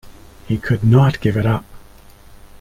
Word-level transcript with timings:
He 0.47 0.57
could 0.57 0.83
not 0.83 1.21
give 1.21 1.37
it 1.37 1.45
up. 1.45 1.63